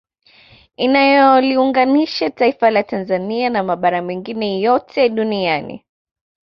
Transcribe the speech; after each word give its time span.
Inayoliunganisha 0.77 2.29
taifa 2.29 2.71
la 2.71 2.83
Tanzania 2.83 3.49
na 3.49 3.63
mabara 3.63 4.01
mengine 4.01 4.59
yote 4.61 5.09
duniani 5.09 5.85